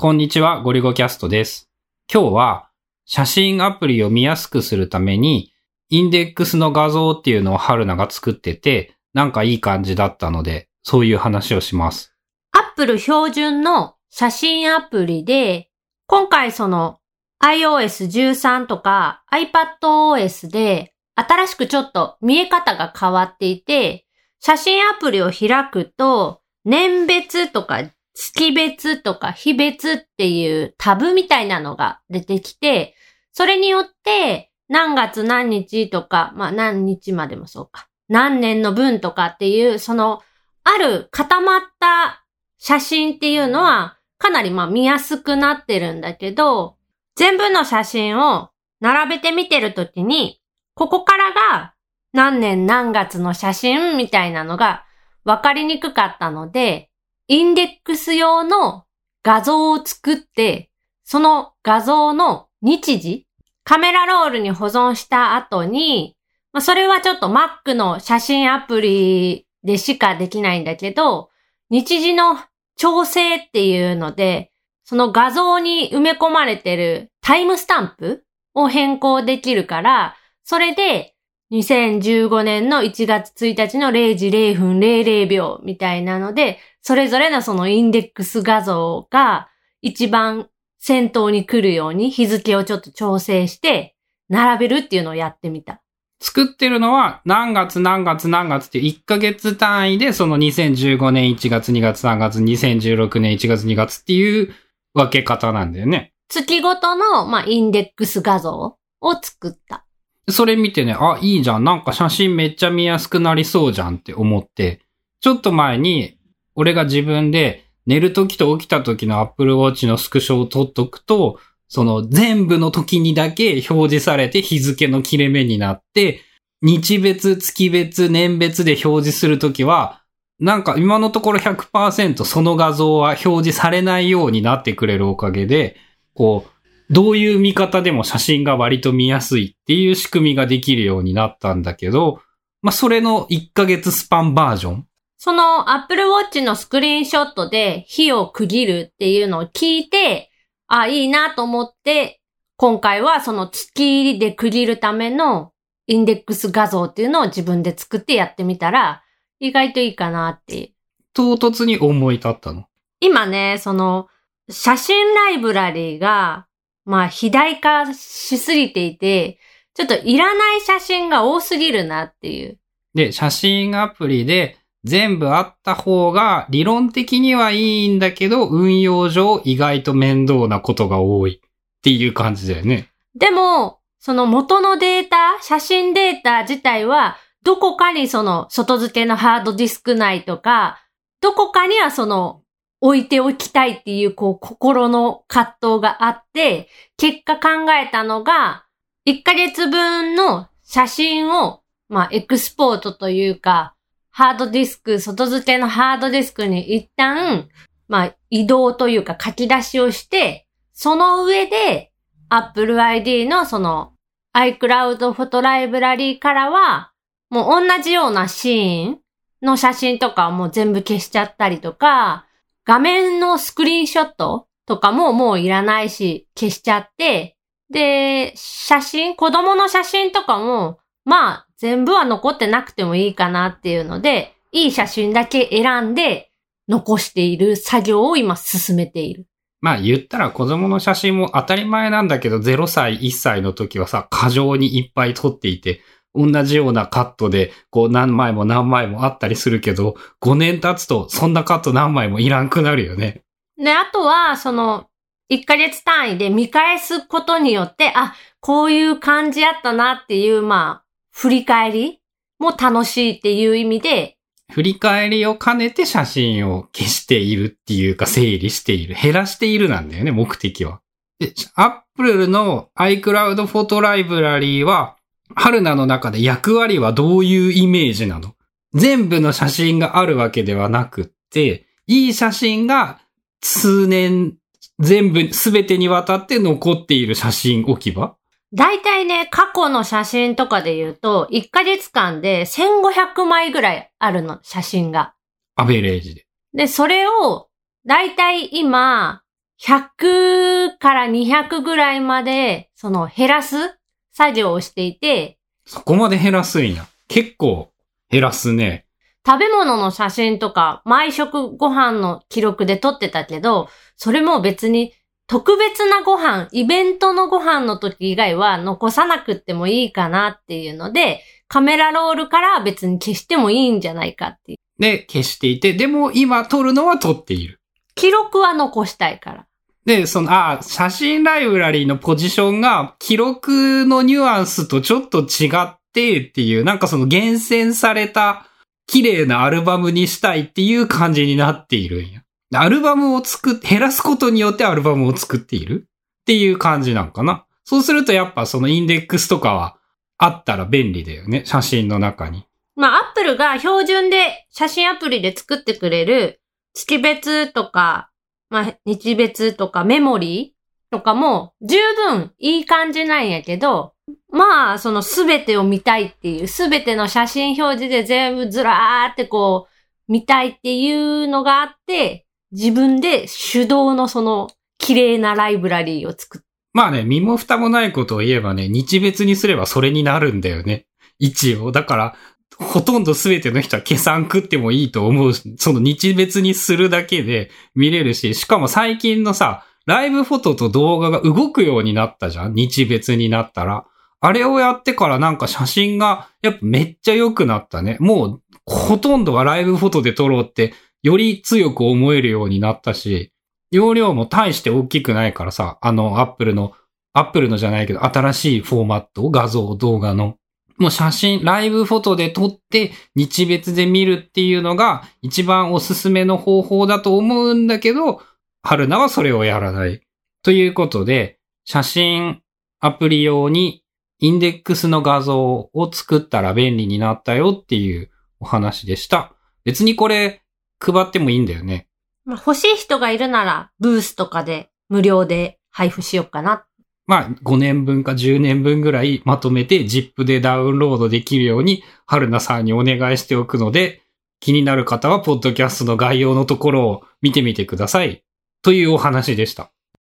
[0.00, 1.68] こんにちは、ゴリゴキャストです。
[2.10, 2.70] 今日は
[3.04, 5.52] 写真アプリを見やすくするために、
[5.90, 12.14] インデックスの画像っていうのを春菜が作ってて、なんかいい感じだったので、そういう話をします。
[12.52, 15.68] アップル標準の写真アプリで、
[16.06, 17.00] 今回その
[17.44, 24.06] iOS13 とか iPadOS で新しくちょっと見え方が変わっていて、
[24.38, 27.82] 写真アプリを開くと、年別とか
[28.14, 32.94] 月別とか日別っていうタブみたいなのが出てきて、
[33.32, 40.22] それによって何月何日とか、まあ何日までもそうか、何年の分とかっていう、その
[40.64, 42.24] ある固まった
[42.58, 46.76] 写真っていうのはかなりまあ見やすくなってるんだけど、
[47.16, 50.40] 全部の写真を並べて見てるときに、
[50.74, 51.74] ここからが
[52.12, 54.84] 何年何月の写真みたいなのが
[55.24, 56.89] 分かりにくかったので、
[57.30, 58.86] インデックス用の
[59.22, 60.68] 画像を作って、
[61.04, 63.28] その画像の日時、
[63.62, 66.16] カメラロールに保存した後に、
[66.52, 71.30] まあ、それはちょっと Mac の写真アプリでしかできないんだけど、
[71.70, 72.36] 日時の
[72.76, 74.50] 調整っていうので、
[74.82, 81.14] その画像に埋め込まれてるタイムスタンプを変更できるから、それで
[81.52, 89.48] 2015年の1月1日の0時0分00秒みたいなので、それぞれのそのインデックス画像が
[89.82, 93.96] 一番先頭に来るように日付をちょっと調整して
[94.28, 95.82] 並べるっていうのをやってみた。
[96.22, 104.54] 作ってるのは何月何月何月って1ヶ月単位でその2015年1月2月3月2016年1月2月っていう
[104.92, 106.12] 分け方なんだよね。
[106.28, 109.86] 月ごとの、まあ、インデックス画像を作った。
[110.30, 111.64] それ見てね、あ、いいじゃん。
[111.64, 114.80] なんか写真めっちゃ見やすくなりそうじゃんって思って、
[115.20, 116.18] ちょっと前に
[116.54, 126.20] 俺が自分で寝る時と起きた時の Apple Watch のスクショを撮っとくと、その全部の時にだけ表示されて日付の切れ目になって、
[126.62, 130.02] 日別、月別、年別で表示するときは、
[130.38, 135.76] なんか今のところ100%その画像は表示されないようになってくれるおかげで、
[136.14, 136.59] こう、
[136.90, 142.20] どういう見方でも写真が割と見やすいっていう仕組みができるようになったんだけど、
[142.62, 144.86] まあ、それの1ヶ月スパンバージョン
[145.22, 150.30] その Apple Watch のスクリーンショットで火を区切るっていうのを聞いて、
[150.66, 152.22] あ、いいなと思って、
[152.56, 155.52] 今回はその月で区切るための
[155.86, 159.02] インデックス画像っていうのを自分で作ってやってみたら、
[159.40, 160.72] 意外といいかなって。
[161.12, 162.64] 唐突に思い立ったの？
[163.00, 164.08] 今ね、その、
[164.48, 166.46] 写真ライブラリーが、
[166.90, 169.38] まあ、肥大化しすぎていて、
[169.74, 172.58] ちょっといらない写真が多すぎるなっていう。
[172.94, 181.50] で、写真アプリで全部あった方が理論的にはいいんだけど、運用上意外と面倒なことが多いっ
[181.82, 182.88] ていう感じだよね。
[183.14, 190.82] でも、その元のデータ、写真データ自体は、どこかにその外付けのハードディスク内とか、
[191.20, 192.42] どこかにはその
[192.80, 198.64] 置いておきたいっていうこう心の葛藤があって、結果考えたのが、
[199.06, 203.74] 1ヶ月分の写真を、まあ、エクスポートというか、
[204.10, 207.48] ハードディスク、外付けのハードディスクに一旦、
[207.88, 211.92] まあ、移動というか書き出しをして、その上で、
[212.28, 213.92] Apple ID のその
[214.34, 216.92] iCloud フォトライブラリーからは、
[217.28, 219.00] もう同じようなシーン
[219.42, 222.26] の写真とかをもう全部消しちゃったりとか、
[222.64, 227.36] 画面のスクリーンショットとかももういらないし消しちゃって、
[227.70, 236.30] で、写真、子供の写真とかも、まあ全部は残ってなくてもいいかなっていうので、いい写真だけ選んで
[236.68, 239.26] 残している作業を今進めている。
[239.60, 245.80] まあ言ったら子供の写真も当たり前なんだけど、0歳、1歳の時はさ、過剰にいっぱい撮っていて、
[246.14, 253.22] 同じようなカットで、こう何枚も何枚もあったりするけど、5年経つとそんなカット何枚もいらんくなるよね。
[253.56, 254.86] で、あとは、その、
[255.30, 262.00] 1ヶ月単位で見返すことによって、あ、こういう感じやったなっていう、まあ、振り返り
[262.38, 264.16] も楽しいっていう意味で、
[264.50, 268.96] 振り返りを兼ねて写真を消しているっていうか整理している。
[269.00, 270.80] 減らしているなんだよね、目的は。
[271.20, 274.96] で、Apple の iCloud フォトライブラリーは、
[275.34, 278.34] 春菜の中で役割はどういうイメージなの？
[278.74, 283.00] 全部の写真があるわけではなくって、いい写真が
[283.42, 284.36] 数年
[284.78, 288.16] 全部すべてにわたって残っている写真置き場？
[288.52, 295.14] だいたいね、過去の写真とかで言うと、1ヶ月間で1500枚ぐらいあるの、写真が。
[295.54, 296.26] アベレージで。
[296.52, 297.48] で、それを、
[297.86, 299.22] だいたい今、
[299.62, 303.78] 100から200ぐらいまで、その減らす
[304.12, 306.86] 作業をしていて、そこまで減らすんや。
[307.08, 307.72] 結構
[308.08, 308.86] 減らすね。
[309.26, 314.94] 食べ物の写真とか、毎食ご飯の記録で撮ってたけど、それも別に
[315.26, 324.58] 特別なご飯、イベントのご飯の時以外は残さなくってもいいかなっていうので、カメラロールから別に消してもいいんじゃないかっていう。
[324.80, 327.60] で、消していて、でも今撮るのは撮っている。
[327.94, 329.46] 記録は残したいから。
[329.86, 338.46] で、その、あ、写真ライブラリーのポジションが記録のニュアンスとちょっと違ってっていう、なんかその厳選された
[338.86, 342.22] 綺麗なアルバムにしたいっていう感じになっているんや。
[342.52, 345.86] アルバムを作っ、減らすことによってアルバムを作っている？
[346.22, 347.46] っていう感じなんかな。
[347.64, 349.76] そうするとやっぱそのインデックスとかは
[350.18, 351.42] あったら便利だよね。
[351.46, 352.44] 写真の中に。
[352.76, 356.40] まあ、アップルが標準で写真アプリで作ってくれる
[356.74, 358.09] 月別とか、
[358.50, 361.76] まあ、日別とかメモリーとかも十
[362.08, 363.94] 分いい感じなんやけど、
[364.30, 369.68] まあ、そのすべてを見たいっていう、すべての写真表示で全部ずらーってこ
[370.08, 380.86] う、見たいっていうのがあって、自分で手動のその綺麗なライブラリーを作ってまあね、身も蓋もないことを言えばね、日別にすればそれになるんだよね。
[381.18, 381.72] 一応。
[381.72, 382.16] だから、
[382.58, 385.32] ほとんど全ての人は計算食ってもいいと思う。
[385.34, 393.86] その日別にするだけで見れるし、しかも最近のさ、ライブフォトと動画が動くようになったじゃん日別になったら。
[394.22, 397.96] あれをやってからなんか写真がやっぱめっちゃ良くなったね。
[398.00, 403.32] もうほとんどがライブフォトで撮ろうってより強く思えるようになったし、
[403.70, 406.72] 容量も大して大きくないからさ、あのアップルの、
[407.14, 410.36] アップルのじゃないけど新しいフォーマット、画像、動画の。
[410.80, 418.22] もう写真、ライブフォトで撮って日別で見るっていうのが一番おすすめの方法だと思うんだけど、
[418.62, 420.00] 春菜はそれをやらない。
[420.42, 422.40] ということで、写真
[422.80, 423.84] アプリ用に
[424.20, 428.10] インデックスの画像を作ったら便利になったよっていう
[428.40, 429.34] お話でした。
[429.64, 430.40] 別にこれ
[430.78, 431.88] 配ってもいいんだよね。
[432.24, 436.64] まあ、欲しい人がいるなら、ブースとかで無料で配布しようかな。
[437.10, 444.02] まあ、5年分か10年分ぐらいまとめて ZIP でダウンロードできるように、春菜さんにお願いしておくので、
[444.38, 448.22] 気になる方は、ポッドキャストの概要のところを見てみてください。
[448.62, 449.72] というお話でした。